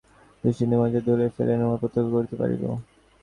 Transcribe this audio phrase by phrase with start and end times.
[0.43, 2.61] দৃষ্টির মলিনতা ধুইয়া ফেলিলেই উহা প্রত্যক্ষ করিতে পারিব।